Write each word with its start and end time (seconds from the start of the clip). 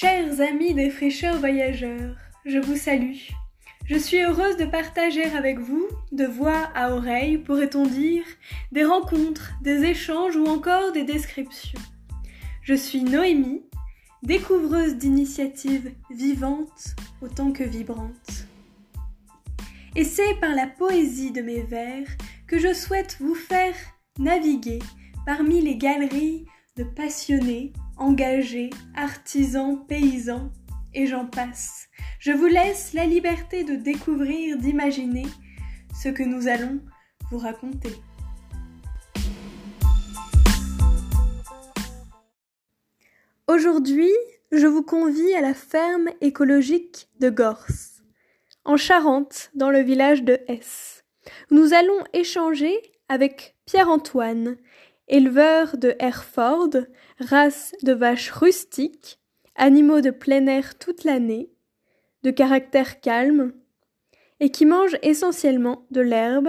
Chers 0.00 0.40
amis 0.40 0.72
des 0.72 0.88
fraîcheurs 0.88 1.36
voyageurs, 1.36 2.16
je 2.46 2.56
vous 2.56 2.76
salue. 2.76 3.18
Je 3.84 3.98
suis 3.98 4.22
heureuse 4.22 4.56
de 4.56 4.64
partager 4.64 5.24
avec 5.24 5.58
vous, 5.58 5.86
de 6.10 6.24
voix 6.24 6.70
à 6.74 6.94
oreille, 6.94 7.36
pourrait-on 7.36 7.84
dire, 7.84 8.24
des 8.72 8.82
rencontres, 8.82 9.52
des 9.60 9.84
échanges 9.84 10.36
ou 10.36 10.46
encore 10.46 10.92
des 10.92 11.04
descriptions. 11.04 11.78
Je 12.62 12.72
suis 12.72 13.02
Noémie, 13.02 13.60
découvreuse 14.22 14.96
d'initiatives 14.96 15.92
vivantes 16.10 16.96
autant 17.20 17.52
que 17.52 17.64
vibrantes. 17.64 18.46
Et 19.96 20.04
c'est 20.04 20.34
par 20.40 20.54
la 20.54 20.66
poésie 20.66 21.30
de 21.30 21.42
mes 21.42 21.60
vers 21.60 22.08
que 22.46 22.58
je 22.58 22.72
souhaite 22.72 23.18
vous 23.20 23.34
faire 23.34 23.74
naviguer 24.18 24.78
parmi 25.26 25.60
les 25.60 25.76
galeries 25.76 26.46
de 26.78 26.84
passionnés, 26.84 27.74
engagés, 28.00 28.70
artisans, 28.96 29.86
paysans, 29.86 30.50
et 30.94 31.06
j'en 31.06 31.26
passe. 31.26 31.88
Je 32.18 32.32
vous 32.32 32.46
laisse 32.46 32.92
la 32.94 33.06
liberté 33.06 33.62
de 33.62 33.76
découvrir, 33.76 34.56
d'imaginer 34.56 35.26
ce 35.94 36.08
que 36.08 36.22
nous 36.22 36.48
allons 36.48 36.80
vous 37.30 37.38
raconter. 37.38 37.92
Aujourd'hui, 43.46 44.10
je 44.50 44.66
vous 44.66 44.82
convie 44.82 45.34
à 45.34 45.40
la 45.40 45.54
ferme 45.54 46.08
écologique 46.20 47.08
de 47.20 47.30
Gorse, 47.30 48.02
en 48.64 48.76
Charente, 48.76 49.50
dans 49.54 49.70
le 49.70 49.80
village 49.80 50.22
de 50.22 50.38
Hesse. 50.48 51.04
Nous 51.50 51.74
allons 51.74 52.02
échanger 52.12 52.80
avec 53.08 53.56
Pierre-Antoine, 53.66 54.56
éleveur 55.10 55.76
de 55.76 55.94
Hereford, 55.98 56.70
race 57.18 57.74
de 57.82 57.92
vaches 57.92 58.30
rustiques, 58.30 59.18
animaux 59.56 60.00
de 60.00 60.10
plein 60.10 60.46
air 60.46 60.78
toute 60.78 61.04
l'année, 61.04 61.50
de 62.22 62.30
caractère 62.30 63.00
calme, 63.00 63.52
et 64.38 64.50
qui 64.50 64.64
mange 64.64 64.96
essentiellement 65.02 65.84
de 65.90 66.00
l'herbe 66.00 66.48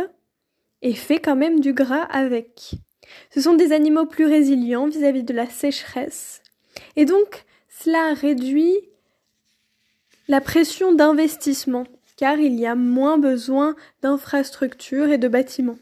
et 0.82 0.94
fait 0.94 1.20
quand 1.20 1.36
même 1.36 1.60
du 1.60 1.74
gras 1.74 2.04
avec. 2.04 2.74
Ce 3.32 3.42
sont 3.42 3.56
des 3.56 3.74
animaux 3.74 4.06
plus 4.06 4.26
résilients 4.26 4.88
vis-à-vis 4.88 5.24
de 5.24 5.34
la 5.34 5.48
sécheresse, 5.48 6.42
et 6.96 7.06
donc 7.06 7.44
cela 7.68 8.14
réduit 8.14 8.78
la 10.28 10.40
pression 10.40 10.94
d'investissement, 10.94 11.86
car 12.16 12.38
il 12.38 12.60
y 12.60 12.68
a 12.68 12.76
moins 12.76 13.18
besoin 13.18 13.76
d'infrastructures 14.02 15.10
et 15.10 15.18
de 15.18 15.28
bâtiments. 15.28 15.80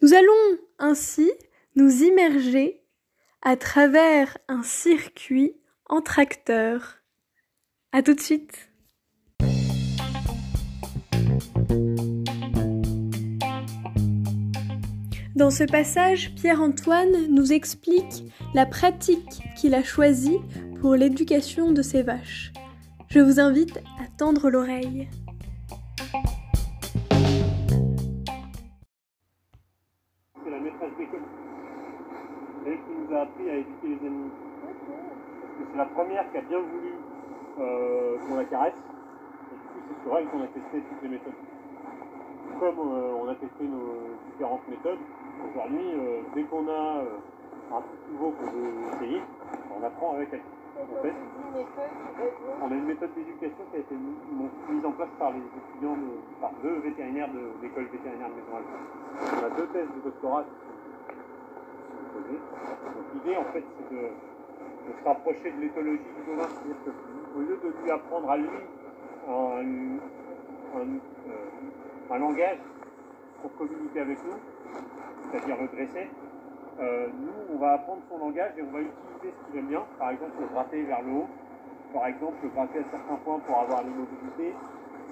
Nous 0.00 0.14
allons 0.14 0.58
ainsi 0.78 1.28
nous 1.74 2.04
immerger 2.04 2.84
à 3.42 3.56
travers 3.56 4.38
un 4.46 4.62
circuit 4.62 5.56
en 5.86 6.00
tracteur. 6.00 6.98
À 7.90 8.02
tout 8.02 8.14
de 8.14 8.20
suite. 8.20 8.70
Dans 15.34 15.50
ce 15.50 15.64
passage, 15.64 16.32
Pierre-Antoine 16.36 17.26
nous 17.30 17.52
explique 17.52 18.22
la 18.54 18.66
pratique 18.66 19.42
qu'il 19.56 19.74
a 19.74 19.82
choisie 19.82 20.38
pour 20.80 20.94
l'éducation 20.94 21.72
de 21.72 21.82
ses 21.82 22.02
vaches. 22.02 22.52
Je 23.08 23.18
vous 23.18 23.40
invite 23.40 23.78
à 24.00 24.06
tendre 24.16 24.48
l'oreille. 24.48 25.08
Appris 33.22 33.50
à 33.50 33.54
éduquer 33.54 33.88
les 33.88 34.06
animaux. 34.06 34.30
Parce 34.62 35.54
que 35.58 35.64
c'est 35.70 35.78
la 35.78 35.86
première 35.86 36.30
qui 36.30 36.38
a 36.38 36.42
bien 36.42 36.58
voulu 36.58 36.94
euh, 37.60 38.16
qu'on 38.18 38.36
la 38.36 38.44
caresse. 38.44 38.74
Et 38.76 39.54
du 39.54 39.66
coup, 39.68 39.80
c'est 39.88 40.02
sur 40.02 40.18
elle 40.18 40.26
qu'on 40.26 40.42
a 40.42 40.46
testé 40.46 40.80
toutes 40.80 41.02
les 41.02 41.08
méthodes. 41.08 41.32
Comme 42.60 42.78
euh, 42.78 43.22
on 43.22 43.28
a 43.28 43.34
testé 43.34 43.64
nos 43.64 44.14
différentes 44.26 44.66
méthodes, 44.68 44.98
aujourd'hui, 45.50 45.86
euh, 45.94 46.20
dès 46.34 46.42
qu'on 46.44 46.68
a 46.68 47.02
un 47.70 47.80
truc 47.80 48.00
nouveau 48.12 48.30
qu'on 48.30 48.50
veut 48.50 48.72
essayer, 48.94 49.22
on 49.78 49.84
apprend 49.84 50.14
avec 50.14 50.28
elle. 50.32 50.42
En 50.78 51.02
fait, 51.02 51.14
on 52.62 52.70
a 52.70 52.74
une 52.74 52.84
méthode 52.84 53.10
d'éducation 53.14 53.64
qui 53.70 53.76
a 53.76 53.80
été 53.80 53.94
mise 53.96 54.84
en 54.84 54.92
place 54.92 55.08
par 55.18 55.32
les 55.32 55.38
étudiants, 55.38 55.96
par 56.40 56.52
deux 56.62 56.78
vétérinaires 56.78 57.28
de 57.32 57.50
l'école 57.62 57.86
vétérinaire 57.86 58.28
de 58.28 58.34
Maison 58.34 58.62
On 59.42 59.44
a 59.44 59.50
deux 59.56 59.66
thèses 59.66 59.88
de 59.96 60.00
doctorat 60.04 60.44
donc 62.26 63.04
l'idée 63.14 63.36
en 63.36 63.44
fait 63.52 63.64
c'est 63.76 63.94
de, 63.94 64.08
se 64.98 65.04
rapprocher 65.04 65.52
de 65.52 65.60
l'éthologie. 65.60 66.02
Du 66.16 66.22
bovin, 66.30 66.48
c'est-à-dire 66.48 66.76
qu'au 67.34 67.40
lieu 67.40 67.58
de 67.62 67.82
lui 67.82 67.90
apprendre 67.90 68.30
à 68.30 68.36
lui 68.36 68.48
un, 69.28 69.98
euh, 70.80 72.18
langage 72.18 72.58
pour 73.42 73.54
communiquer 73.56 74.00
avec 74.00 74.18
nous, 74.24 74.38
c'est-à-dire 75.30 75.56
le 75.60 75.68
dresser, 75.68 76.08
euh, 76.80 77.08
nous 77.12 77.54
on 77.54 77.58
va 77.58 77.72
apprendre 77.74 78.02
son 78.08 78.18
langage 78.18 78.52
et 78.56 78.62
on 78.62 78.72
va 78.72 78.80
utiliser 78.80 79.34
ce 79.36 79.50
qu'il 79.50 79.58
aime 79.60 79.66
bien, 79.66 79.82
par 79.98 80.10
exemple 80.10 80.32
le 80.40 80.46
gratter 80.46 80.82
vers 80.82 81.02
le 81.02 81.12
haut, 81.12 81.28
par 81.92 82.06
exemple 82.06 82.36
le 82.42 82.48
gratter 82.48 82.78
à 82.78 82.84
certains 82.90 83.16
points 83.24 83.38
pour 83.40 83.58
avoir 83.58 83.82
l'immobilité, 83.82 84.54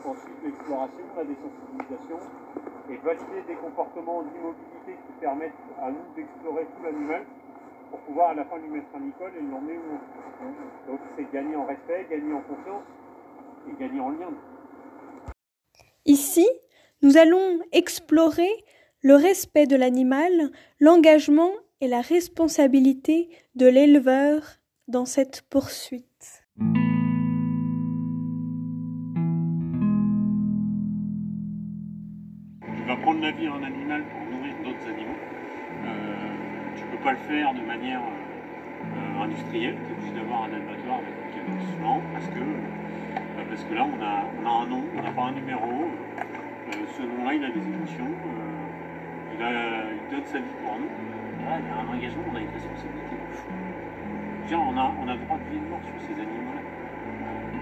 ensuite 0.05 0.43
l'exploration, 0.43 1.05
la 1.17 1.25
désensibilisation, 1.25 2.19
et 2.91 2.97
valider 2.99 3.43
des 3.49 3.55
comportements 3.55 4.23
d'immobilité 4.23 4.93
qui 5.07 5.13
permettent 5.21 5.53
à 5.83 5.91
nous 5.91 6.15
d'explorer 6.15 6.65
tout 6.65 6.83
l'animal 6.83 7.25
pour 7.91 8.01
pouvoir 8.01 8.31
à 8.31 8.35
la 8.35 8.45
fin 8.45 8.59
lui 8.59 8.69
mettre 8.69 8.89
un 8.95 9.09
école 9.09 9.33
et 9.37 9.43
l'emmener 9.43 9.79
où 9.79 9.99
on 10.43 10.91
Donc 10.93 11.01
c'est 11.17 11.31
gagner 11.33 11.57
en 11.57 11.67
respect, 11.67 12.07
gagner 12.11 12.33
en 12.33 12.43
confiance 12.43 12.85
et 13.69 13.81
gagner 13.81 14.01
en 14.01 14.11
lien. 14.11 14.33
Ici, 16.05 16.47
nous 17.03 17.17
allons 17.17 17.61
explorer 17.73 18.51
le 19.03 19.15
respect 19.15 19.67
de 19.67 19.77
l'animal, 19.77 20.51
l'engagement 20.81 21.51
et 21.81 21.89
la 21.89 22.01
responsabilité 22.01 23.29
de 23.55 23.67
l'éleveur 23.67 24.43
dans 24.89 25.05
cette 25.05 25.43
poursuite. 25.43 26.16
Prendre 33.07 33.23
la 33.23 33.31
vie 33.31 33.49
en 33.49 33.63
animal 33.63 34.03
pour 34.11 34.19
nourrir 34.35 34.51
d'autres 34.65 34.83
animaux. 34.91 35.15
Euh, 35.87 36.75
tu 36.75 36.83
ne 36.83 36.89
peux 36.91 37.05
pas 37.05 37.13
le 37.13 37.23
faire 37.31 37.55
de 37.55 37.61
manière 37.63 38.03
euh, 38.03 39.23
industrielle, 39.23 39.77
tu 39.79 39.87
es 39.87 39.95
obligé 39.95 40.13
d'avoir 40.19 40.43
un 40.43 40.51
abattoir 40.51 40.99
avec 40.99 41.15
lequel 41.23 41.47
souvent 41.71 42.03
parce 42.13 42.27
que, 42.27 42.43
euh, 42.43 43.47
parce 43.49 43.63
que 43.63 43.75
là 43.79 43.87
on 43.87 44.03
a, 44.03 44.27
on 44.27 44.43
a 44.43 44.53
un 44.59 44.67
nom, 44.67 44.83
on 44.91 45.03
n'a 45.07 45.13
pas 45.15 45.23
un 45.23 45.39
numéro. 45.39 45.87
ce 46.99 47.03
nom-là 47.07 47.35
il 47.35 47.45
a 47.45 47.51
des 47.55 47.63
émotions, 47.63 48.11
il, 48.11 49.39
donne 49.39 50.27
sa 50.27 50.39
vie 50.39 50.57
pour 50.67 50.75
nous. 50.75 50.91
là, 51.47 51.63
il 51.63 51.67
y 51.67 51.71
a 51.71 51.79
un 51.79 51.87
engagement, 51.87 52.27
on 52.27 52.35
a 52.35 52.41
une 52.41 52.55
responsabilité 52.59 53.15
on 54.51 54.77
a, 54.77 54.95
on 54.99 55.07
a 55.07 55.15
droit 55.15 55.39
de 55.39 55.55
vie 55.55 55.63
mort 55.71 55.79
sur 55.87 55.95
ces 56.11 56.19
animaux-là. 56.19 56.63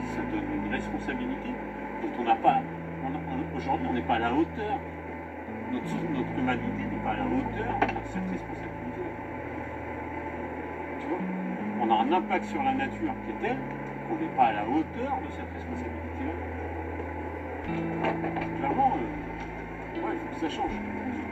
Ça 0.09 0.23
donne 0.25 0.49
une 0.65 0.73
responsabilité 0.73 1.53
dont 2.01 2.13
on 2.19 2.25
n'a 2.25 2.37
pas. 2.37 2.63
Aujourd'hui, 3.55 3.87
on 3.91 3.93
n'est 3.93 4.09
pas 4.09 4.15
à 4.15 4.19
la 4.21 4.33
hauteur 4.33 4.81
notre, 5.73 6.39
humanité 6.39 6.85
n'est 6.91 7.03
pas 7.03 7.11
à 7.11 7.17
la 7.17 7.25
hauteur 7.25 7.79
de 7.81 8.07
cette 8.07 8.31
responsabilité. 8.31 9.01
Tu 11.01 11.07
vois 11.07 11.19
On 11.81 11.91
a 11.91 11.95
un 11.95 12.13
impact 12.13 12.45
sur 12.45 12.63
la 12.63 12.73
nature 12.73 13.15
qui 13.25 13.31
est 13.31 13.49
tel 13.49 13.59
qu'on 14.09 14.17
n'est 14.17 14.37
pas 14.37 14.45
à 14.45 14.53
la 14.53 14.63
hauteur 14.65 15.19
de 15.21 15.31
cette 15.31 15.53
responsabilité-là. 15.55 16.33
Clairement, 18.59 18.93
euh, 18.97 19.01
il 19.95 20.01
faut 20.01 20.09
que 20.35 20.41
ça 20.41 20.49
change. 20.49 20.73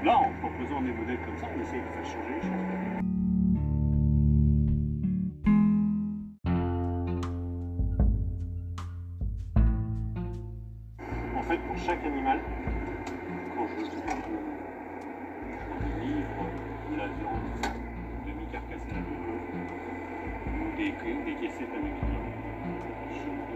Là, 0.04 0.18
en 0.18 0.30
proposant 0.40 0.80
des 0.80 0.92
modèles 0.92 1.18
comme 1.24 1.36
ça, 1.36 1.46
on 1.54 1.60
essaye 1.60 1.80
de 1.80 1.86
faire 1.86 2.04
changer 2.04 2.34
les 2.34 2.40
choses. 2.40 2.52
En 11.36 11.42
fait, 11.42 11.58
pour 11.58 11.76
chaque 11.76 12.04
animal, 12.04 12.40
je 13.68 13.84
trouve 13.84 14.02
des 15.80 16.06
livres, 16.06 16.46
de 16.90 16.96
la 16.96 17.06
viande, 17.06 17.52
ou 20.48 20.76
des, 20.76 20.92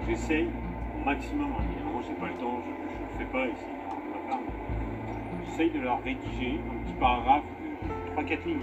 J'essaye 0.09 0.49
au 0.95 1.05
maximum, 1.05 1.49
hein, 1.53 1.65
évidemment 1.73 2.01
j'ai 2.07 2.15
pas 2.15 2.29
le 2.29 2.35
temps, 2.35 2.63
je 2.65 2.71
ne 2.71 2.75
le 2.75 3.19
fais 3.19 3.33
pas 3.33 3.47
ici, 3.47 3.67
va 4.29 4.39
J'essaye 5.45 5.71
de 5.71 5.81
leur 5.81 6.03
rédiger 6.03 6.61
un 6.71 6.85
petit 6.85 6.95
paragraphe 6.95 7.45
de 7.83 8.23
3-4 8.23 8.47
lignes, 8.47 8.61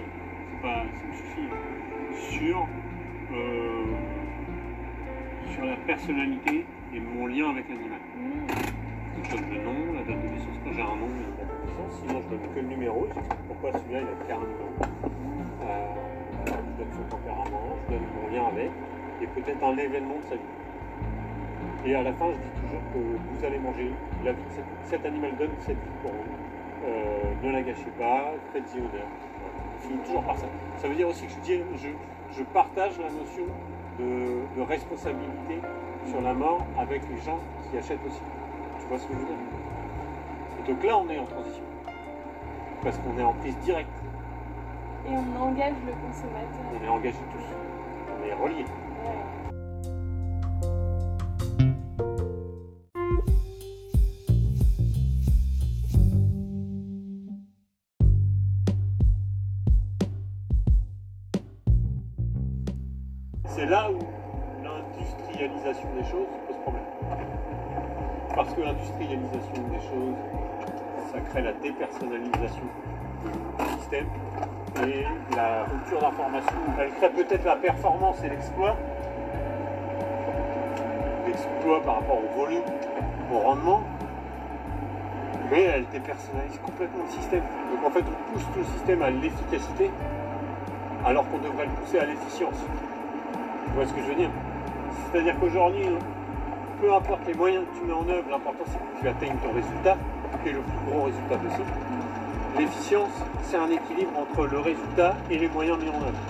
pas, 0.62 0.84
ça 0.94 1.06
me 1.06 1.14
suffit, 1.14 1.50
hein, 1.52 1.58
sur, 2.16 2.68
euh, 3.34 3.86
sur 5.54 5.66
la 5.66 5.76
personnalité 5.76 6.66
et 6.94 7.00
mon 7.00 7.28
lien 7.28 7.50
avec 7.50 7.68
l'animal. 7.68 8.00
Mmh 8.18 8.74
je 9.24 9.36
donne 9.36 9.50
le 9.50 9.64
nom, 9.64 9.94
la 9.94 10.02
date 10.02 10.22
de 10.22 10.28
naissance 10.28 10.58
quand 10.64 10.74
j'ai 10.74 10.82
un 10.82 10.96
nom 10.96 11.08
et 11.08 11.24
une 11.24 11.36
date 11.38 11.48
de 11.48 11.66
naissance. 11.66 11.94
Sinon, 12.02 12.22
je 12.22 12.30
donne 12.30 12.54
que 12.54 12.60
le 12.60 12.68
numéro. 12.68 13.08
J'explique 13.14 13.48
pourquoi 13.48 13.72
celui-là, 13.74 14.00
il 14.02 14.08
a 14.08 14.28
qu'un 14.28 14.40
numéro. 14.40 14.70
Euh, 15.62 15.96
je 15.96 16.03
donne 16.84 16.94
son 16.94 17.18
tempérament, 17.18 17.76
je 17.88 17.94
donne 17.94 18.04
mon 18.22 18.28
lien 18.36 18.48
avec. 18.48 18.72
et 19.22 19.28
peut-être 19.28 19.64
un 19.64 19.78
événement 19.78 20.16
de 20.16 20.24
sa 20.30 20.36
vie. 20.36 20.42
Et 21.86 21.96
à 21.96 22.04
la 22.04 22.14
fin, 22.14 22.26
je 22.32 22.38
dis 22.38 22.62
toujours 22.62 22.82
que 22.94 22.98
vous 23.00 23.46
allez 23.46 23.60
manger 23.60 23.92
la 24.24 24.32
vie 24.32 24.44
de 24.44 24.64
cet, 24.86 25.06
animal 25.06 25.32
donne 25.38 25.50
cette 25.60 25.78
vie 25.78 25.98
pour 26.02 26.12
vous. 26.12 26.86
Euh, 26.86 27.32
ne 27.44 27.52
la 27.52 27.62
gâchez 27.62 27.92
pas, 27.98 28.32
faites-y 28.52 28.80
honneur. 28.80 29.08
Je 29.82 29.88
finis 29.88 30.00
toujours 30.06 30.24
par 30.24 30.38
ça. 30.38 30.46
Ça 30.78 30.88
veut 30.88 30.96
dire 30.96 31.08
aussi 31.08 31.26
que 31.26 31.32
je- 31.46 31.88
je 32.38 32.44
partage 32.44 32.98
la 33.00 33.10
notion 33.10 33.46
de, 34.00 34.60
de 34.60 34.62
responsabilité 34.68 35.60
sur 36.08 36.22
la 36.22 36.34
mort 36.34 36.66
avec 36.78 37.02
les 37.10 37.22
gens 37.22 37.40
qui 37.70 37.78
achètent 37.78 38.06
aussi. 38.06 38.22
Tu 38.80 38.88
vois 38.88 38.98
ce 38.98 39.08
que 39.08 39.14
je 39.14 39.20
veux 39.20 39.26
dire? 39.26 39.36
Et 40.60 40.72
donc 40.72 40.84
là, 40.84 40.98
on 40.98 41.10
est 41.10 41.20
en 41.20 41.26
transition. 41.26 41.64
Parce 42.84 42.98
qu'on 42.98 43.18
est 43.18 43.24
en 43.24 43.34
prise 43.34 43.58
directe. 43.60 43.90
Et 45.06 45.10
on 45.10 45.42
engage 45.42 45.74
le 45.86 45.92
consommateur. 45.92 46.64
On 46.80 46.84
est 46.84 46.88
engagés 46.88 47.18
tous. 47.32 47.44
On 48.10 48.26
est 48.26 48.34
reliés. 48.34 48.66
C'est 63.46 63.66
là 63.66 63.92
où 63.92 64.00
l'industrialisation 64.64 65.90
des 65.96 66.04
choses 66.06 66.28
pose 66.48 66.58
problème. 66.64 66.84
Parce 68.34 68.54
que 68.54 68.62
l'industrialisation 68.62 69.68
des 69.70 69.82
choses, 69.82 70.16
ça 71.12 71.20
crée 71.20 71.42
la 71.42 71.54
dépersonnalisation 71.54 72.64
du 73.60 73.80
système 73.80 74.08
et 74.82 75.06
la 75.36 75.64
rupture 75.64 76.02
d'information. 76.02 76.58
Elle 76.80 76.92
crée 76.92 77.10
peut-être 77.10 77.46
la 77.46 77.56
performance 77.56 78.18
et 78.24 78.30
l'exploit. 78.30 78.76
L'exploit 81.28 81.82
par 81.84 81.96
rapport 81.96 82.18
au 82.18 82.40
volume, 82.40 82.64
au 83.34 83.38
rendement, 83.40 83.82
mais 85.52 85.64
elle 85.64 85.86
dépersonnalise 85.92 86.60
complètement 86.66 87.04
le 87.06 87.12
système. 87.12 87.44
Donc 87.72 87.86
en 87.86 87.90
fait, 87.92 88.02
on 88.02 88.34
pousse 88.34 88.46
tout 88.54 88.60
le 88.60 88.66
système 88.66 89.02
à 89.02 89.10
l'efficacité 89.10 89.92
alors 91.06 91.30
qu'on 91.30 91.38
devrait 91.38 91.66
le 91.66 91.72
pousser 91.72 92.00
à 92.00 92.06
l'efficience. 92.06 92.56
Tu 93.66 93.72
vois 93.74 93.86
ce 93.86 93.94
que 93.94 94.02
je 94.02 94.08
veux 94.08 94.16
dire? 94.16 94.30
C'est-à-dire 95.12 95.36
qu'aujourd'hui, 95.40 95.90
peu 96.82 96.94
importe 96.94 97.26
les 97.28 97.34
moyens 97.34 97.66
que 97.66 97.80
tu 97.80 97.86
mets 97.86 97.94
en 97.94 98.08
œuvre, 98.10 98.30
l'important 98.30 98.64
c'est 98.68 98.78
que 98.78 99.02
tu 99.02 99.08
atteignes 99.08 99.38
ton 99.38 99.54
résultat, 99.54 99.98
qui 100.44 100.50
est 100.50 100.54
le 100.54 100.62
plus 100.62 100.92
gros 100.92 101.04
résultat 101.06 101.38
possible. 101.38 101.72
L'efficience, 102.58 103.10
c'est 103.42 103.58
un 103.58 103.70
équilibre 103.72 104.12
entre 104.16 104.46
le 104.46 104.60
résultat 104.60 105.16
et 105.32 105.40
les 105.40 105.48
moyens 105.48 105.80
mis 105.80 105.90
en 105.90 105.96
œuvre. 105.96 106.22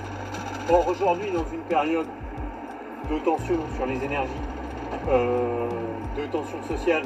Or, 0.71 0.87
aujourd'hui, 0.87 1.29
dans 1.31 1.43
une 1.51 1.59
période 1.67 2.07
de 3.11 3.17
tension 3.19 3.55
sur 3.75 3.85
les 3.85 4.01
énergies, 4.01 4.31
euh, 5.09 5.67
de 6.17 6.25
tension 6.27 6.63
sociale, 6.63 7.03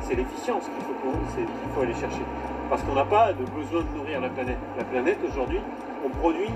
c'est 0.00 0.16
l'efficience 0.16 0.64
qu'il 0.64 0.84
faut, 0.84 1.74
faut 1.74 1.80
aller 1.80 1.94
chercher. 1.94 2.22
Parce 2.68 2.82
qu'on 2.82 2.94
n'a 2.94 3.04
pas 3.04 3.32
de 3.32 3.44
besoin 3.44 3.82
de 3.82 3.98
nourrir 3.98 4.20
la 4.20 4.30
planète. 4.30 4.58
La 4.76 4.84
planète, 4.84 5.18
aujourd'hui, 5.30 5.60
on 6.04 6.08
produit, 6.08 6.50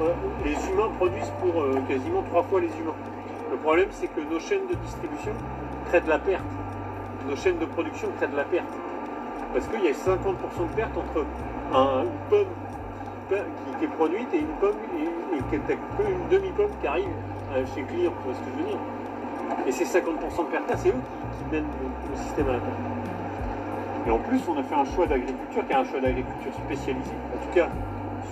euh, 0.00 0.12
les 0.44 0.52
humains 0.70 0.90
produisent 0.96 1.32
pour 1.40 1.60
euh, 1.60 1.80
quasiment 1.88 2.22
trois 2.30 2.44
fois 2.44 2.60
les 2.60 2.68
humains. 2.68 2.94
Le 3.50 3.56
problème, 3.56 3.88
c'est 3.90 4.06
que 4.06 4.20
nos 4.20 4.38
chaînes 4.38 4.68
de 4.70 4.74
distribution 4.76 5.32
créent 5.86 6.02
de 6.02 6.08
la 6.08 6.18
perte. 6.18 6.44
Nos 7.28 7.34
chaînes 7.34 7.58
de 7.58 7.66
production 7.66 8.08
créent 8.16 8.28
de 8.28 8.36
la 8.36 8.44
perte. 8.44 8.68
Parce 9.58 9.70
qu'il 9.74 9.84
y 9.84 9.90
a 9.90 9.92
50% 9.92 10.70
de 10.70 10.76
perte 10.76 10.96
entre 10.96 11.26
un- 11.74 12.02
une 12.04 12.30
pomme 12.30 12.46
qui, 13.28 13.84
est 13.84 13.88
produite 13.88 14.32
et 14.32 14.38
une 14.38 14.54
pomme 14.60 14.78
et, 14.96 15.02
une 15.02 16.28
demi-pomme 16.30 16.70
qui 16.80 16.86
arrive 16.86 17.10
chez 17.74 17.80
le 17.80 17.86
client. 17.88 18.12
Tu 18.22 18.24
vois 18.24 18.34
ce 18.34 18.38
que 18.38 18.50
je 18.54 18.62
veux 18.62 18.68
dire? 18.70 18.78
Et 19.66 19.72
ces 19.72 19.84
50% 19.84 20.44
de 20.44 20.50
perte 20.50 20.72
c'est 20.76 20.90
eux 20.90 21.02
qui, 21.34 21.44
mènent 21.50 21.64
le, 21.64 22.16
système 22.16 22.48
à 22.50 22.52
la 22.52 22.58
perte. 22.60 22.78
Et 24.06 24.10
en 24.12 24.18
plus, 24.18 24.40
on 24.46 24.56
a 24.56 24.62
fait 24.62 24.76
un 24.76 24.84
choix 24.94 25.06
d'agriculture 25.06 25.66
qui 25.66 25.72
est 25.72 25.76
un 25.76 25.84
choix 25.84 26.00
d'agriculture 26.00 26.54
spécialisé. 26.54 27.14
En 27.34 27.38
tout 27.42 27.52
cas, 27.52 27.68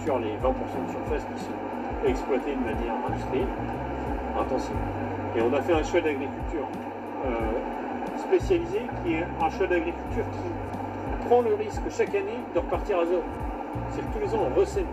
sur 0.04 0.20
les 0.20 0.30
20% 0.38 0.86
de 0.86 0.90
surface 0.94 1.26
qui 1.26 1.42
sont 1.42 2.06
exploitées 2.06 2.54
de 2.54 2.62
manière 2.62 2.94
industrielle, 3.10 3.50
intensive. 4.38 4.78
Et 5.34 5.42
on 5.42 5.52
a 5.52 5.60
fait 5.60 5.74
un 5.74 5.82
choix 5.82 6.00
d'agriculture 6.00 6.70
euh, 7.26 7.50
spécialisé 8.16 8.82
qui 9.02 9.14
est 9.14 9.26
un 9.42 9.50
choix 9.50 9.66
d'agriculture 9.66 10.24
qui 10.30 10.65
prend 11.26 11.42
le 11.42 11.54
risque 11.54 11.82
chaque 11.90 12.14
année 12.14 12.38
de 12.54 12.58
repartir 12.58 13.00
à 13.00 13.06
zéro. 13.06 13.22
C'est-à-dire 13.90 14.10
que 14.10 14.18
tous 14.18 14.24
les 14.24 14.34
ans, 14.34 14.46
on 14.50 14.58
recèle. 14.58 14.86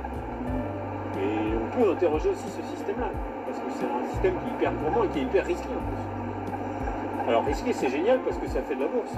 Et 1.22 1.54
on 1.56 1.78
peut 1.78 1.92
interroger 1.92 2.30
aussi 2.30 2.50
ce 2.50 2.64
système-là, 2.76 3.10
parce 3.46 3.60
que 3.60 3.70
c'est 3.78 3.86
un 3.86 4.10
système 4.12 4.34
qui 4.34 4.50
est 4.50 4.54
hyper 4.58 4.74
gourmand 4.74 5.04
et 5.06 5.08
qui 5.10 5.20
est 5.20 5.24
hyper 5.24 5.46
risqué 5.46 5.70
en 5.70 5.84
plus. 5.88 7.30
Alors 7.30 7.46
risqué, 7.46 7.72
c'est 7.72 7.90
génial 7.90 8.20
parce 8.20 8.38
que 8.38 8.48
ça 8.48 8.62
fait 8.62 8.76
de 8.76 8.82
la 8.82 8.88
bourse. 8.88 9.14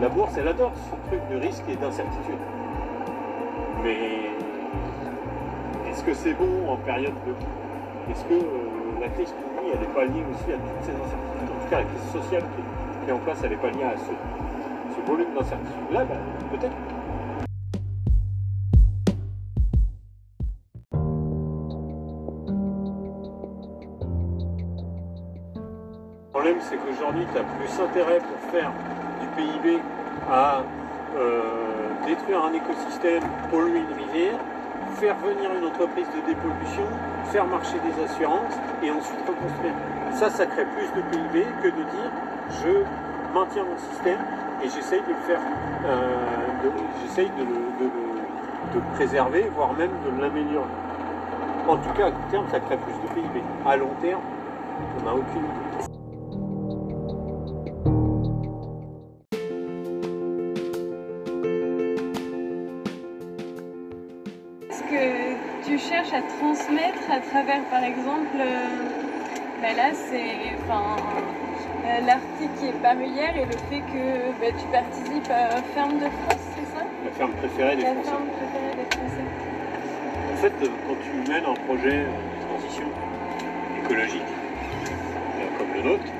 La 0.00 0.08
bourse, 0.08 0.36
elle 0.36 0.48
adore 0.48 0.72
ce 0.74 1.08
truc 1.08 1.20
de 1.30 1.36
risque 1.36 1.64
et 1.70 1.76
d'incertitude. 1.76 2.42
Mais 3.82 3.96
est-ce 5.88 6.02
que 6.02 6.12
c'est 6.12 6.34
bon 6.34 6.68
en 6.68 6.76
période 6.76 7.14
de... 7.26 7.32
Est-ce 8.12 8.24
que 8.24 8.34
euh, 8.34 9.00
la 9.00 9.08
crise 9.08 9.32
elle 9.72 9.80
n'est 9.80 9.94
pas 9.94 10.04
liée 10.04 10.22
aussi 10.30 10.52
à 10.52 10.58
toutes 10.58 10.82
ces 10.82 10.92
incertitudes? 10.92 11.50
En 11.50 11.64
tout 11.64 11.70
cas, 11.70 11.78
la 11.78 11.84
crise 11.84 12.06
sociale 12.12 12.42
qui 12.42 12.60
est, 12.60 13.04
qui 13.04 13.10
est 13.10 13.12
en 13.12 13.18
place, 13.18 13.38
elle 13.42 13.50
n'est 13.50 13.56
pas 13.56 13.70
liée 13.70 13.82
à 13.82 13.96
ce, 13.96 14.12
volume 15.06 15.34
d'incertitude-là 15.34 16.04
ben, 16.04 16.18
Peut-être. 16.50 16.76
Le 26.24 26.32
problème, 26.32 26.56
c'est 26.60 26.76
qu'aujourd'hui, 26.76 27.24
tu 27.32 27.38
as 27.38 27.44
plus 27.44 27.80
intérêt 27.80 28.18
pour 28.18 28.50
faire 28.50 28.70
du 29.20 29.26
PIB 29.36 29.80
à 30.30 30.62
euh, 31.16 31.40
détruire 32.06 32.44
un 32.44 32.52
écosystème, 32.52 33.22
polluer 33.50 33.78
une 33.78 34.04
rivière, 34.04 34.38
faire 34.96 35.16
venir 35.16 35.50
une 35.58 35.66
entreprise 35.66 36.06
de 36.14 36.26
dépollution, 36.26 36.84
faire 37.32 37.46
marcher 37.46 37.76
des 37.80 38.04
assurances 38.04 38.54
et 38.82 38.90
ensuite 38.90 39.20
reconstruire. 39.20 39.74
Ça, 40.12 40.30
ça 40.30 40.46
crée 40.46 40.66
plus 40.66 40.88
de 40.94 41.02
PIB 41.10 41.46
que 41.62 41.68
de 41.68 41.82
dire 41.82 42.10
je 42.62 42.84
maintiens 43.34 43.64
mon 43.64 43.76
système 43.78 44.18
et 44.62 44.68
j'essaye 44.68 45.00
de 45.02 45.08
le 45.08 45.20
faire, 45.26 45.40
euh, 45.84 46.70
j'essaye 47.02 47.30
de 47.30 47.44
le, 47.44 47.84
de 47.84 47.90
de 48.74 48.80
préserver, 48.94 49.48
voire 49.54 49.72
même 49.74 49.90
de 50.04 50.20
l'améliorer. 50.20 50.66
En 51.68 51.76
tout 51.76 51.90
cas, 51.96 52.06
à 52.06 52.10
court 52.10 52.26
terme, 52.30 52.46
ça 52.50 52.60
crée 52.60 52.76
plus 52.76 52.92
de 52.92 53.14
PIB. 53.14 53.42
À 53.66 53.76
long 53.76 53.90
terme, 54.00 54.20
on 55.00 55.04
n'a 55.04 55.14
aucune 55.14 55.44
idée. 55.44 55.82
Ce 64.70 64.82
que 64.82 65.66
tu 65.66 65.78
cherches 65.78 66.12
à 66.12 66.22
transmettre 66.38 67.10
à 67.10 67.20
travers, 67.20 67.64
par 67.70 67.82
exemple, 67.82 68.36
euh, 68.38 68.86
bah 69.60 69.74
là, 69.76 69.92
c'est 69.92 70.54
enfin, 70.60 70.96
l'article 72.06 72.52
qui 72.58 72.66
est 72.68 72.78
paru 72.82 73.04
hier 73.06 73.36
et 73.36 73.44
le 73.44 73.56
fait 73.70 73.80
que 73.92 74.30
bah, 74.40 74.50
tu 74.58 74.66
participes 74.68 75.30
à 75.30 75.62
Ferme 75.74 75.98
de 75.98 76.06
France, 76.06 76.44
c'est 76.54 76.68
ça? 76.76 76.84
La 77.04 77.10
ferme 77.12 77.32
préférée 77.32 77.76
des 77.76 77.82
La 77.82 77.94
Français. 77.94 78.10
ferme 78.10 78.28
préférée 78.28 78.74
des 78.76 78.88
Français. 78.96 79.26
En 80.32 80.36
fait, 80.36 80.52
euh, 80.62 80.68
quand 80.86 80.96
tu 81.02 81.10
mènes 81.30 81.44
un 81.46 81.54
projet 81.66 81.98
de 82.04 82.38
transition 82.48 82.88
écologique, 83.84 84.30
euh, 84.30 85.58
comme 85.58 85.72
le 85.74 85.82
nôtre, 85.88 86.10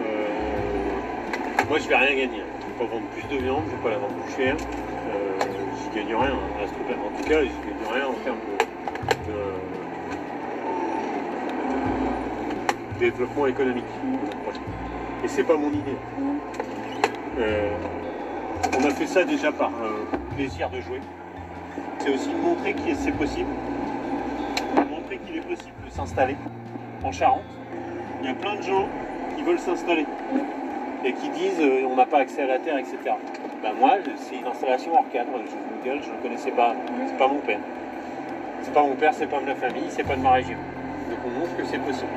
euh, 0.00 1.68
moi 1.68 1.78
je 1.78 1.88
vais 1.88 1.96
rien 1.96 2.14
gagner. 2.16 2.42
Je 2.60 2.66
vais 2.66 2.78
pas 2.78 2.94
vendre 2.94 3.06
plus 3.08 3.26
de 3.28 3.36
viande, 3.42 3.64
je 3.66 3.70
vais 3.76 3.82
pas 3.82 3.90
la 3.90 3.98
vendre 3.98 4.14
plus 4.14 4.34
cher, 4.34 4.54
euh, 4.56 5.38
j'y 5.76 5.88
gagne 5.96 6.14
rien 6.14 6.36
à 6.62 6.66
ce 6.66 6.72
truc-là. 6.74 6.96
En 7.04 7.10
tout 7.16 7.24
cas, 7.28 7.40
j'y 7.42 7.48
gagne 7.48 7.84
rien 7.94 8.06
en 8.08 8.14
termes 8.24 8.42
de, 9.28 9.36
de 12.94 12.98
développement 12.98 13.46
économique. 13.46 13.84
Et 15.24 15.28
c'est 15.28 15.42
pas 15.42 15.56
mon 15.56 15.68
idée. 15.68 15.96
Euh, 17.38 17.70
on 18.78 18.84
a 18.84 18.90
fait 18.90 19.06
ça 19.06 19.24
déjà 19.24 19.50
par 19.50 19.70
euh, 19.70 20.16
plaisir 20.36 20.70
de 20.70 20.80
jouer. 20.80 21.00
C'est 21.98 22.10
aussi 22.10 22.30
montrer 22.30 22.74
que 22.74 22.94
c'est 22.94 23.12
possible. 23.12 23.50
Montrer 24.90 25.18
qu'il 25.18 25.36
est 25.36 25.48
possible 25.48 25.74
de 25.84 25.90
s'installer 25.90 26.36
en 27.02 27.10
Charente. 27.10 27.42
Il 28.22 28.28
y 28.28 28.30
a 28.30 28.34
plein 28.34 28.56
de 28.56 28.62
gens 28.62 28.88
qui 29.36 29.42
veulent 29.42 29.58
s'installer 29.58 30.06
et 31.04 31.12
qui 31.12 31.28
disent 31.30 31.60
euh, 31.60 31.86
on 31.90 31.96
n'a 31.96 32.06
pas 32.06 32.18
accès 32.18 32.42
à 32.42 32.46
la 32.46 32.58
terre, 32.58 32.78
etc. 32.78 32.96
Ben 33.62 33.72
moi, 33.78 33.94
c'est 34.16 34.36
une 34.36 34.46
installation 34.46 34.94
hors 34.94 35.10
cadre. 35.12 35.32
Je 35.44 35.88
gueule, 35.88 36.00
je 36.02 36.10
ne 36.10 36.22
connaissais 36.22 36.52
pas. 36.52 36.74
C'est 37.08 37.18
pas 37.18 37.28
mon 37.28 37.40
père. 37.40 37.60
C'est 38.62 38.72
pas 38.72 38.82
mon 38.82 38.94
père, 38.94 39.14
c'est 39.14 39.26
pas 39.26 39.40
de 39.40 39.46
ma 39.46 39.54
famille, 39.54 39.86
c'est 39.88 40.04
pas 40.04 40.16
de 40.16 40.22
ma 40.22 40.32
région. 40.32 40.56
Donc 41.10 41.18
on 41.26 41.40
montre 41.40 41.56
que 41.56 41.64
c'est 41.64 41.78
possible. 41.78 42.10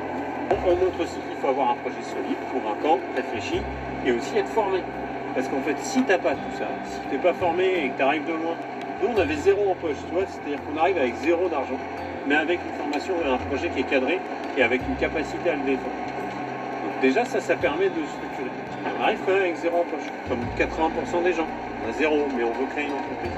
On 0.52 0.76
montre 0.76 1.00
aussi 1.00 1.16
qu'il 1.28 1.36
faut 1.40 1.48
avoir 1.48 1.70
un 1.70 1.76
projet 1.76 2.02
solide, 2.02 2.36
convaincant, 2.52 3.00
réfléchi 3.16 3.62
et 4.04 4.12
aussi 4.12 4.36
être 4.36 4.48
formé. 4.48 4.80
Parce 5.34 5.48
qu'en 5.48 5.60
fait, 5.62 5.76
si 5.78 6.02
tu 6.02 6.08
n'as 6.08 6.18
pas 6.18 6.32
tout 6.32 6.56
ça, 6.58 6.68
si 6.84 7.00
tu 7.08 7.16
n'es 7.16 7.22
pas 7.22 7.32
formé 7.32 7.64
et 7.64 7.88
que 7.88 7.96
tu 7.96 8.02
arrives 8.02 8.26
de 8.26 8.32
loin 8.32 8.54
Nous, 9.00 9.08
on 9.08 9.18
avait 9.18 9.36
zéro 9.36 9.70
en 9.70 9.74
poche, 9.74 9.96
tu 10.06 10.12
vois, 10.12 10.24
c'est-à-dire 10.28 10.58
qu'on 10.64 10.78
arrive 10.78 10.98
avec 10.98 11.14
zéro 11.16 11.48
d'argent, 11.48 11.78
mais 12.28 12.34
avec 12.34 12.60
une 12.60 12.76
formation 12.78 13.14
et 13.24 13.28
un 13.28 13.38
projet 13.38 13.70
qui 13.70 13.80
est 13.80 13.88
cadré 13.88 14.20
et 14.56 14.62
avec 14.62 14.82
une 14.86 14.96
capacité 14.96 15.48
à 15.48 15.54
le 15.54 15.62
défendre. 15.62 15.96
Donc 16.84 17.00
déjà, 17.00 17.24
ça, 17.24 17.40
ça 17.40 17.56
permet 17.56 17.88
de 17.88 18.04
structurer. 18.04 18.52
On 18.84 19.02
arrive 19.02 19.20
quand 19.24 19.32
même 19.32 19.42
avec 19.42 19.56
zéro 19.56 19.78
en 19.80 19.84
poche, 19.84 20.06
comme 20.28 20.44
80% 20.58 21.24
des 21.24 21.32
gens. 21.32 21.48
On 21.84 21.88
a 21.88 21.92
zéro, 21.92 22.28
mais 22.36 22.44
on 22.44 22.52
veut 22.52 22.66
créer 22.66 22.86
une 22.86 22.92
entreprise. 22.92 23.32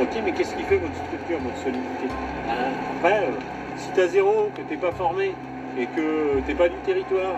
Ok, 0.00 0.22
mais 0.24 0.32
qu'est-ce 0.32 0.54
qui 0.54 0.62
fait 0.62 0.78
votre 0.78 0.96
structure, 0.96 1.38
votre 1.38 1.58
solidité? 1.58 2.08
Ben, 2.46 2.72
Après, 2.96 3.24
euh, 3.24 3.30
si 3.76 3.92
tu 3.92 4.00
as 4.00 4.08
zéro, 4.08 4.50
que 4.56 4.62
tu 4.62 4.74
n'es 4.74 4.80
pas 4.80 4.92
formé 4.92 5.32
et 5.78 5.86
que 5.86 6.40
tu 6.40 6.48
n'es 6.48 6.54
pas 6.54 6.68
du 6.68 6.76
territoire, 6.84 7.36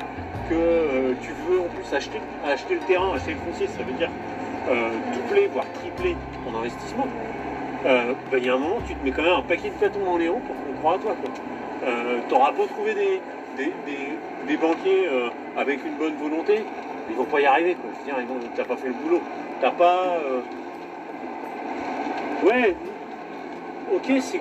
que 0.49 0.54
euh, 0.54 1.12
tu 1.21 1.33
veux 1.49 1.61
en 1.61 1.68
plus 1.68 1.92
acheter, 1.95 2.21
acheter 2.47 2.75
le 2.75 2.80
terrain, 2.80 3.14
acheter 3.14 3.33
le 3.33 3.38
foncier, 3.38 3.66
ça 3.66 3.83
veut 3.83 3.92
dire 3.92 4.11
euh, 4.71 4.90
doubler, 5.14 5.49
voire 5.52 5.66
tripler 5.75 6.16
ton 6.45 6.59
investissement, 6.59 7.07
euh, 7.87 8.12
ben, 8.30 8.38
il 8.38 8.47
y 8.47 8.50
a 8.50 8.54
un 8.54 8.59
moment, 8.59 8.78
tu 8.87 8.95
te 8.95 9.04
mets 9.04 9.11
quand 9.12 9.23
même 9.23 9.33
un 9.38 9.42
paquet 9.42 9.71
de 9.71 9.80
bâtons 9.80 10.04
dans 10.04 10.16
les 10.16 10.28
roues 10.28 10.40
pour 10.47 10.57
qu'on 10.57 10.78
croit 10.80 10.95
à 10.95 10.99
toi. 10.99 11.14
tu 12.28 12.35
auras 12.35 12.52
beau 12.52 12.66
trouver 12.66 12.95
des, 12.95 13.21
des, 13.57 13.73
des- 13.87 14.57
banquiers 14.57 15.07
euh, 15.09 15.28
avec 15.57 15.85
une 15.85 15.95
bonne 15.95 16.14
volonté, 16.16 16.64
ils 17.11 17.16
vont 17.16 17.25
pas 17.25 17.40
y 17.40 17.47
arriver. 17.47 17.75
Quoi. 17.75 17.90
Je 18.07 18.11
veux 18.12 18.40
dire, 18.40 18.50
t'as 18.57 18.64
pas 18.64 18.76
fait 18.76 18.88
le 18.88 18.95
boulot. 18.95 19.21
T'as 19.61 19.71
pas. 19.71 20.16
euh, 20.25 20.40
Ouais, 22.45 22.75
ok, 23.95 24.12
c'est. 24.21 24.40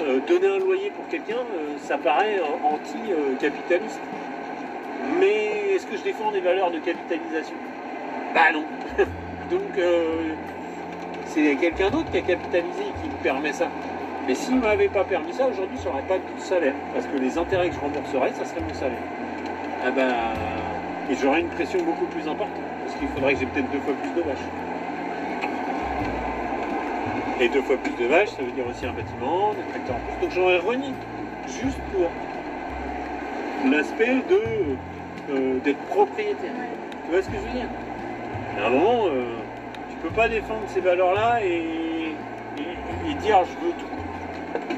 Euh, 0.00 0.20
donner 0.26 0.48
un 0.48 0.58
loyer 0.58 0.90
pour 0.90 1.06
quelqu'un, 1.08 1.36
euh, 1.36 1.76
ça 1.78 1.98
paraît 1.98 2.38
euh, 2.38 2.74
anti-capitaliste. 2.74 4.00
Mais 5.18 5.74
est-ce 5.74 5.86
que 5.86 5.96
je 5.96 6.02
défends 6.02 6.30
des 6.30 6.40
valeurs 6.40 6.70
de 6.70 6.78
capitalisation? 6.78 7.54
Bah 8.34 8.52
non. 8.52 8.64
Donc 9.50 9.82
c'est 11.26 11.56
quelqu'un 11.56 11.90
d'autre 11.90 12.10
qui 12.10 12.18
a 12.18 12.22
capitalisé 12.22 12.82
et 12.82 13.02
qui 13.02 13.08
me 13.08 13.22
permet 13.22 13.52
ça. 13.52 13.68
Mais 14.28 14.34
s'il 14.34 14.56
ne 14.56 14.60
m'avait 14.60 14.88
pas 14.88 15.02
permis 15.02 15.32
ça, 15.32 15.48
aujourd'hui, 15.48 15.76
je 15.82 15.88
n'aurais 15.88 16.02
pas 16.02 16.18
de 16.18 16.40
salaire. 16.40 16.74
Parce 16.94 17.06
que 17.06 17.16
les 17.16 17.36
intérêts 17.36 17.68
que 17.70 17.74
je 17.74 17.80
rembourserais, 17.80 18.32
ça 18.32 18.44
serait 18.44 18.60
mon 18.60 18.74
salaire. 18.74 19.02
Ah 19.84 19.90
bah. 19.90 20.34
Et 21.10 21.16
j'aurais 21.20 21.40
une 21.40 21.48
pression 21.48 21.80
beaucoup 21.82 22.06
plus 22.06 22.22
importante. 22.28 22.62
Parce 22.84 22.96
qu'il 22.96 23.08
faudrait 23.08 23.34
que 23.34 23.40
j'ai 23.40 23.46
peut-être 23.46 23.70
deux 23.72 23.80
fois 23.80 23.94
plus 23.94 24.10
de 24.10 24.20
vaches. 24.20 24.59
Et 27.40 27.48
deux 27.48 27.62
fois 27.62 27.76
plus 27.78 27.92
de 27.92 28.06
vaches, 28.06 28.28
ça 28.30 28.42
veut 28.42 28.50
dire 28.52 28.66
aussi 28.68 28.84
un 28.84 28.92
bâtiment, 28.92 29.52
des 29.54 29.62
tracteurs 29.70 29.96
en 29.96 30.00
plus. 30.00 30.20
Donc 30.26 30.30
j'aurais 30.34 30.58
renié. 30.58 30.92
Juste 31.48 31.78
pour 31.92 32.10
l'aspect 33.70 34.16
de 34.28 34.40
euh, 35.32 35.58
d'être 35.64 35.78
propriétaire. 35.86 36.52
Tu 37.06 37.12
vois 37.12 37.22
ce 37.22 37.28
que 37.28 37.36
je 37.36 37.40
veux 37.40 37.58
dire? 37.58 37.68
À 38.62 38.66
un 38.66 38.70
moment, 38.70 39.06
euh, 39.06 39.36
tu 39.90 39.96
peux 39.96 40.14
pas 40.14 40.28
défendre 40.28 40.62
ces 40.68 40.80
valeurs-là 40.80 41.42
et, 41.42 42.12
et- 42.58 43.10
et 43.10 43.14
dire 43.22 43.38
je 43.44 43.66
veux 43.66 43.72
tout. 43.72 43.86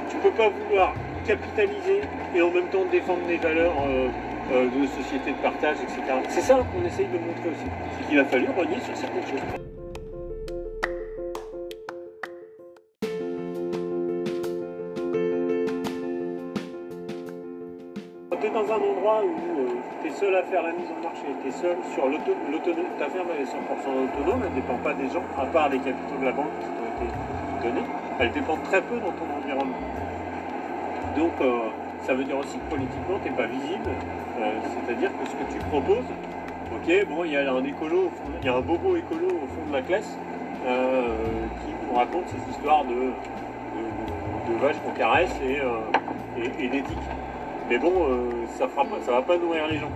Tu 0.09 0.17
peux 0.19 0.31
pas 0.31 0.49
vouloir 0.49 0.95
capitaliser 1.27 2.01
et 2.35 2.43
en 2.43 2.51
même 2.51 2.67
temps 2.69 2.85
défendre 2.91 3.27
des 3.27 3.37
valeurs 3.39 3.75
euh, 3.87 4.09
euh, 4.53 4.67
de 4.67 4.87
société 4.87 5.31
de 5.33 5.37
partage, 5.43 5.77
etc. 5.83 6.01
C'est 6.29 6.41
ça 6.43 6.55
qu'on 6.73 6.87
essaye 6.87 7.07
de 7.07 7.19
montrer 7.19 7.49
aussi. 7.51 7.67
C'est 7.99 8.09
qu'il 8.09 8.19
a 8.21 8.25
fallu 8.25 8.47
renier 8.57 8.79
sur 8.81 8.97
certaines 8.97 9.23
choses. 9.23 9.82
Un 18.73 18.81
endroit 18.81 19.21
où 19.25 19.35
tu 20.03 20.09
es 20.09 20.13
seul 20.13 20.35
à 20.35 20.43
faire 20.45 20.63
la 20.63 20.73
mise 20.73 20.89
en 20.91 21.03
marché, 21.03 21.27
tu 21.43 21.49
es 21.49 21.53
seul 21.53 21.77
sur 21.95 22.07
l'auto- 22.09 22.37
l'autonomie, 22.51 22.89
ta 22.99 23.07
ferme 23.09 23.29
est 23.39 23.45
100% 23.45 23.93
autonome, 23.93 24.41
elle 24.45 24.51
ne 24.51 24.55
dépend 24.61 24.77
pas 24.79 24.95
des 24.95 25.09
gens, 25.09 25.23
à 25.39 25.45
part 25.47 25.69
les 25.69 25.79
capitaux 25.79 26.19
de 26.21 26.25
la 26.25 26.33
banque 26.33 26.53
qui 26.61 26.67
t'ont 26.67 26.91
été 27.05 27.09
donnés, 27.69 27.87
elle 28.19 28.33
dépend 28.33 28.57
très 28.65 28.81
peu 28.83 28.97
dans 28.97 29.13
ton 29.13 29.29
environnement. 29.37 29.83
Donc 31.17 31.33
euh, 31.41 31.69
ça 32.03 32.15
veut 32.15 32.25
dire 32.25 32.39
aussi 32.39 32.57
que 32.59 32.71
politiquement 32.75 33.19
tu 33.23 33.31
n'es 33.31 33.37
pas 33.37 33.47
visible, 33.47 33.91
euh, 34.41 34.51
c'est-à-dire 34.87 35.11
que 35.11 35.25
ce 35.29 35.35
que 35.37 35.53
tu 35.53 35.59
proposes, 35.69 36.09
ok, 36.73 37.07
bon, 37.09 37.25
il 37.25 37.33
y 37.33 37.37
a 37.37 37.53
un 37.53 37.65
écolo, 37.65 38.11
il 38.41 38.47
y 38.47 38.49
a 38.49 38.57
un 38.57 38.61
bobo 38.61 38.97
écolo 38.97 39.27
au 39.29 39.47
fond 39.53 39.67
de 39.69 39.73
la 39.73 39.83
classe 39.83 40.17
euh, 40.67 41.15
qui 41.67 41.73
nous 41.87 41.95
raconte 41.97 42.25
ces 42.29 42.51
histoires 42.51 42.85
de, 42.85 43.13
vaches 44.61 44.77
qu'on 44.85 44.93
caresse 44.93 45.35
euh, 45.43 45.81
et- 46.39 46.65
et 46.65 46.69
d'éthique. 46.69 46.99
Mais 47.69 47.79
bon, 47.79 47.93
euh, 48.09 48.31
ça 48.59 48.69
fera 48.69 48.85
pas, 48.85 48.97
ça 49.05 49.13
va 49.13 49.23
pas 49.23 49.37
nourrir 49.37 49.67
les 49.69 49.79
gens. 49.79 49.91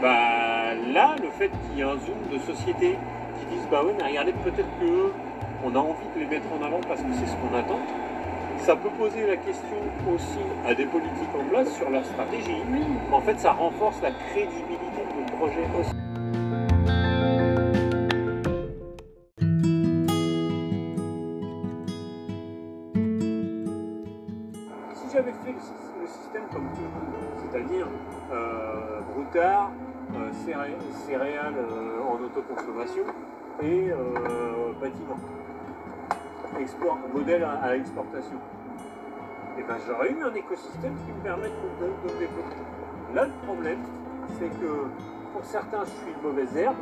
Bah 0.00 0.74
là, 0.92 1.14
le 1.22 1.28
fait 1.30 1.50
qu'il 1.50 1.78
y 1.78 1.80
ait 1.80 1.84
un 1.84 1.98
zoom 1.98 2.32
de 2.32 2.38
société 2.38 2.96
qui 3.38 3.54
disent 3.54 3.66
bah 3.70 3.82
oui, 3.84 3.92
mais 3.98 4.04
regardez, 4.04 4.32
peut-être 4.32 4.68
que 4.80 5.12
on 5.64 5.74
a 5.74 5.78
envie 5.78 6.08
de 6.14 6.20
les 6.20 6.26
mettre 6.26 6.46
en 6.52 6.64
avant 6.64 6.80
parce 6.88 7.00
que 7.00 7.12
c'est 7.14 7.26
ce 7.26 7.36
qu'on 7.36 7.56
attend. 7.56 7.78
Ça 8.58 8.76
peut 8.76 8.90
poser 8.90 9.26
la 9.26 9.36
question 9.36 9.76
aussi 10.12 10.38
à 10.66 10.74
des 10.74 10.84
politiques 10.84 11.34
en 11.38 11.44
place 11.50 11.72
sur 11.76 11.90
la 11.90 12.02
stratégie. 12.04 12.62
En 13.12 13.20
fait, 13.20 13.38
ça 13.38 13.52
renforce 13.52 14.00
la 14.02 14.10
crédibilité 14.10 15.02
de 15.10 15.20
nos 15.20 15.38
projets 15.38 15.66
aussi. 15.78 16.01
Euh, 29.40 30.32
céréales 31.06 31.54
euh, 31.56 32.00
en 32.02 32.22
autoconsommation 32.22 33.04
et 33.62 33.90
euh, 33.90 34.72
bâtiment, 34.80 35.16
export, 36.60 36.98
modèle 37.14 37.44
à, 37.44 37.76
exportation, 37.76 38.36
et 39.58 39.62
ben 39.62 39.76
j'aurais 39.86 40.10
eu 40.10 40.22
un 40.22 40.34
écosystème 40.34 40.94
qui 41.06 41.12
me 41.12 41.22
permette 41.22 41.52
de, 41.80 41.86
de- 41.86 42.14
me 42.14 42.18
développer. 42.18 42.56
Là, 43.14 43.24
le 43.26 43.46
problème, 43.46 43.78
c'est 44.38 44.48
que 44.60 44.86
pour 45.32 45.44
certains, 45.44 45.84
je 45.84 45.90
suis 45.90 46.12
une 46.16 46.22
mauvaise 46.28 46.56
herbe, 46.56 46.76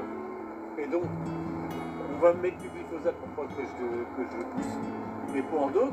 et 0.79 0.87
donc 0.87 1.03
on 1.05 2.21
va 2.23 2.33
me 2.33 2.41
mettre 2.43 2.59
du 2.59 2.69
glyphosate 2.69 3.15
pour 3.17 3.29
pas 3.47 3.53
que 3.55 3.63
je, 3.63 4.23
que 4.23 4.29
je 4.31 4.45
pousse, 4.45 5.37
et 5.37 5.43
pour 5.43 5.69
d'autres, 5.71 5.93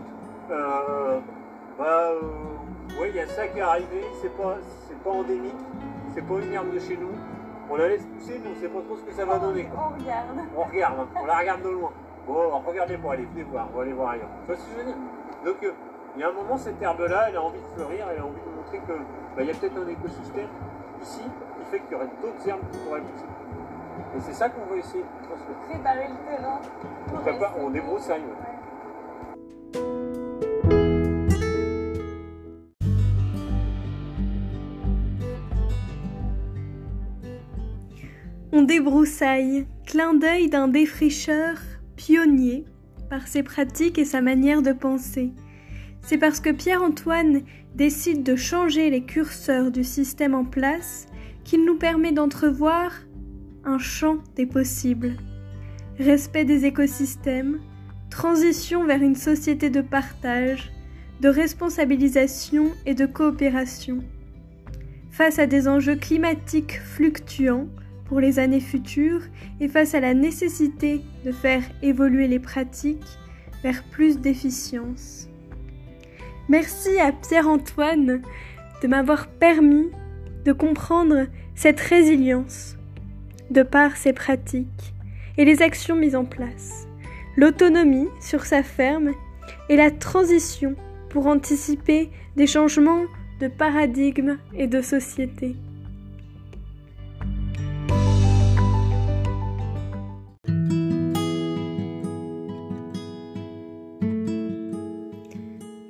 bah, 1.78 2.12
ouais, 3.00 3.10
il 3.10 3.16
y 3.16 3.20
a 3.20 3.28
ça 3.28 3.48
qui 3.48 3.60
est 3.60 3.62
arrivé, 3.62 4.04
c'est 4.22 4.36
pas, 4.38 4.58
pas 5.04 5.10
endémique, 5.12 5.54
c'est 6.18 6.26
pas 6.26 6.40
une 6.42 6.52
herbe 6.52 6.74
de 6.74 6.80
chez 6.80 6.98
nous. 6.98 7.14
On 7.70 7.76
la 7.76 7.90
laisse 7.90 8.04
pousser, 8.06 8.42
mais 8.44 8.50
on 8.50 8.60
sait 8.60 8.70
pas 8.70 8.82
trop 8.82 8.98
ce 8.98 9.04
que 9.04 9.14
ça 9.14 9.26
va 9.26 9.38
donner. 9.38 9.66
quoi. 9.66 9.92
On 9.94 10.00
regarde. 10.02 10.28
On 10.58 10.64
regarde, 10.64 11.08
on 11.22 11.26
la 11.26 11.38
regarde 11.38 11.62
de 11.62 11.70
loin. 11.70 11.92
Bon, 12.26 12.62
regardez 12.66 12.98
pour 12.98 13.12
aller, 13.12 13.26
venez 13.26 13.44
voir, 13.44 13.68
on 13.72 13.78
va 13.78 13.84
aller 13.84 13.94
voir 13.94 14.10
ailleurs. 14.10 14.30
Tu 14.42 14.48
vois 14.48 14.56
ce 14.56 14.66
que 14.66 14.72
je 14.72 14.78
veux 14.80 14.86
dire? 14.86 14.98
Donc, 15.46 15.64
euh, 15.64 15.72
il 16.16 16.22
y 16.22 16.24
a 16.24 16.30
un 16.30 16.32
moment, 16.32 16.58
cette 16.58 16.82
herbe-là, 16.82 17.26
elle 17.30 17.36
a 17.36 17.44
envie 17.44 17.60
de 17.60 17.68
fleurir, 17.76 18.08
elle 18.12 18.20
a 18.20 18.26
envie 18.26 18.42
de 18.42 18.56
montrer 18.58 18.80
que 18.80 18.94
bah, 19.36 19.44
y 19.44 19.52
a 19.52 19.54
peut-être 19.54 19.78
un 19.78 19.88
écosystème 19.88 20.50
ici 21.04 21.22
qui 21.22 21.66
fait 21.70 21.80
qu'il 21.82 21.92
y 21.92 21.96
aurait 21.96 22.10
d'autres 22.20 22.50
herbes 22.50 22.66
qui 22.72 22.80
pourraient 22.80 23.02
pousser. 23.02 23.26
Et 24.18 24.20
c'est 24.22 24.34
ça 24.34 24.50
qu'on 24.50 24.66
veut 24.74 24.80
essayer 24.80 25.04
de 25.04 25.28
transmettre. 25.28 25.60
Préparer 25.70 26.08
le 26.10 26.36
terrain. 26.36 26.60
On 27.14 27.18
prépare, 27.20 27.54
on 27.60 27.70
débroussaille. 27.70 28.22
Ouais. 28.22 28.57
On 38.58 38.64
débroussaille, 38.64 39.68
clin 39.86 40.16
d'œil 40.16 40.50
d'un 40.50 40.68
défricheur 40.68 41.60
pionnier 41.96 42.66
par 43.08 43.28
ses 43.28 43.44
pratiques 43.44 44.00
et 44.00 44.04
sa 44.04 44.20
manière 44.20 44.64
de 44.64 44.72
penser. 44.72 45.32
C'est 46.02 46.18
parce 46.18 46.40
que 46.40 46.50
Pierre-Antoine 46.50 47.44
décide 47.76 48.24
de 48.24 48.36
changer 48.36 48.90
les 48.90 49.04
curseurs 49.04 49.70
du 49.70 49.84
système 49.84 50.34
en 50.34 50.44
place 50.44 51.06
qu'il 51.44 51.66
nous 51.66 51.78
permet 51.78 52.12
d'entrevoir 52.12 52.94
un 53.64 53.78
champ 53.78 54.18
des 54.36 54.48
possibles. 54.48 55.18
Respect 56.00 56.46
des 56.46 56.66
écosystèmes, 56.66 57.60
transition 58.10 58.86
vers 58.86 59.04
une 59.04 59.14
société 59.14 59.70
de 59.70 59.82
partage, 59.82 60.72
de 61.22 61.30
responsabilisation 61.30 62.72
et 62.88 62.96
de 62.96 63.06
coopération. 63.06 64.00
Face 65.12 65.38
à 65.38 65.46
des 65.46 65.68
enjeux 65.68 65.96
climatiques 65.96 66.82
fluctuants, 66.84 67.68
pour 68.08 68.20
les 68.20 68.40
années 68.40 68.60
futures 68.62 69.22
et 69.60 69.68
face 69.68 69.94
à 69.94 70.00
la 70.00 70.14
nécessité 70.14 71.02
de 71.26 71.32
faire 71.32 71.62
évoluer 71.82 72.28
les 72.28 72.40
pratiques 72.40 73.18
vers 73.64 73.84
plus 73.84 74.20
d'efficience. 74.20 75.28
Merci 76.50 77.00
à 77.00 77.12
Pierre-Antoine 77.12 78.22
de 78.82 78.88
m'avoir 78.88 79.28
permis 79.28 79.90
de 80.46 80.54
comprendre 80.54 81.28
cette 81.56 81.80
résilience 81.80 82.78
de 83.50 83.64
par 83.64 83.98
ses 83.98 84.14
pratiques 84.14 84.94
et 85.38 85.46
les 85.46 85.62
actions 85.62 85.96
mises 85.96 86.16
en 86.16 86.26
place, 86.26 86.88
l'autonomie 87.36 88.08
sur 88.22 88.46
sa 88.46 88.64
ferme 88.64 89.12
et 89.70 89.76
la 89.76 89.92
transition 89.92 90.76
pour 91.10 91.28
anticiper 91.28 92.10
des 92.36 92.48
changements 92.48 93.04
de 93.40 93.48
paradigme 93.48 94.38
et 94.54 94.68
de 94.68 94.82
société. 94.82 95.56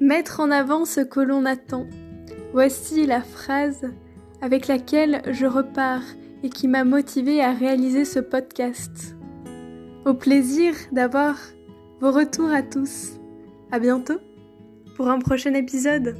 Mettre 0.07 0.39
en 0.39 0.51
avant 0.51 0.85
ce 0.85 1.01
que 1.01 1.19
l'on 1.19 1.43
attend. 1.43 1.85
Voici 2.53 3.05
la 3.05 3.19
phrase 3.19 3.91
avec 4.41 4.67
laquelle 4.67 5.21
je 5.29 5.45
repars 5.45 6.03
et 6.43 6.49
qui 6.49 6.69
m'a 6.69 6.85
motivé 6.85 7.43
à 7.43 7.51
réaliser 7.51 8.05
ce 8.05 8.19
podcast. 8.19 9.17
Au 10.05 10.13
plaisir 10.13 10.73
d'avoir 10.93 11.35
vos 11.99 12.13
retours 12.13 12.51
à 12.51 12.61
tous. 12.61 13.19
À 13.69 13.79
bientôt 13.79 14.19
pour 14.95 15.09
un 15.09 15.19
prochain 15.19 15.53
épisode. 15.55 16.15